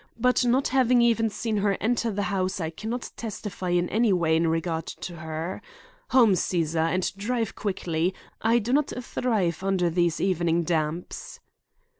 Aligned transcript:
But 0.17 0.43
not 0.43 0.69
having 0.69 0.99
even 1.03 1.29
seen 1.29 1.57
her 1.57 1.77
enter 1.79 2.09
the 2.09 2.23
house 2.23 2.59
I 2.59 2.71
can 2.71 2.89
not 2.89 3.11
testify 3.15 3.69
in 3.69 3.87
any 3.89 4.11
way 4.11 4.35
in 4.35 4.47
regard 4.47 4.87
to 4.87 5.17
her. 5.17 5.61
Home, 6.09 6.31
Cæsar, 6.33 6.91
and 6.91 7.15
drive 7.17 7.53
quickly. 7.53 8.15
I 8.41 8.57
do 8.57 8.73
not 8.73 8.87
thrive 8.99 9.61
under 9.61 9.91
these 9.91 10.19
evening 10.19 10.63
damps." 10.63 11.39